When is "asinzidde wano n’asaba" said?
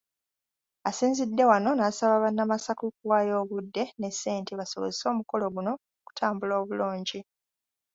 0.89-2.15